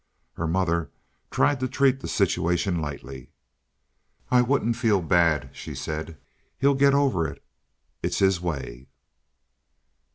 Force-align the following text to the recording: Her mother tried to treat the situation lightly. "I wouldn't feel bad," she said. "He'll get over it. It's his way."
Her 0.33 0.47
mother 0.47 0.89
tried 1.29 1.59
to 1.59 1.67
treat 1.67 1.99
the 1.99 2.07
situation 2.07 2.81
lightly. 2.81 3.29
"I 4.31 4.41
wouldn't 4.41 4.75
feel 4.75 4.99
bad," 4.99 5.51
she 5.53 5.75
said. 5.75 6.17
"He'll 6.57 6.73
get 6.73 6.95
over 6.95 7.27
it. 7.27 7.43
It's 8.01 8.17
his 8.17 8.41
way." 8.41 8.87